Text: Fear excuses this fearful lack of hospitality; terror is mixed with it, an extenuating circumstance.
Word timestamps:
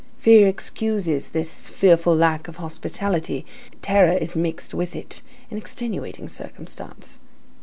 Fear 0.17 0.47
excuses 0.47 1.29
this 1.29 1.67
fearful 1.67 2.15
lack 2.15 2.47
of 2.47 2.55
hospitality; 2.55 3.45
terror 3.83 4.13
is 4.17 4.35
mixed 4.35 4.73
with 4.73 4.95
it, 4.95 5.21
an 5.51 5.57
extenuating 5.57 6.27
circumstance. 6.27 7.19